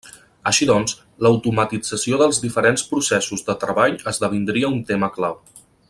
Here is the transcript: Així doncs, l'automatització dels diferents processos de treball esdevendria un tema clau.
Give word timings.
Així 0.51 0.67
doncs, 0.69 0.95
l'automatització 1.25 2.19
dels 2.21 2.39
diferents 2.47 2.85
processos 2.95 3.47
de 3.51 3.57
treball 3.65 3.99
esdevendria 4.15 4.73
un 4.79 4.81
tema 4.93 5.13
clau. 5.21 5.39